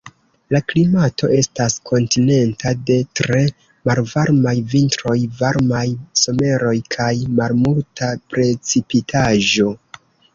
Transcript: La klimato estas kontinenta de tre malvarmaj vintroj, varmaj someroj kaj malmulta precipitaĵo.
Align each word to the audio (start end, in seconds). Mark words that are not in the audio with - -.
La 0.53 0.59
klimato 0.71 1.27
estas 1.39 1.73
kontinenta 1.89 2.71
de 2.87 2.95
tre 3.19 3.41
malvarmaj 3.89 4.53
vintroj, 4.71 5.17
varmaj 5.41 5.83
someroj 6.23 6.73
kaj 6.95 7.11
malmulta 7.41 8.09
precipitaĵo. 8.33 9.69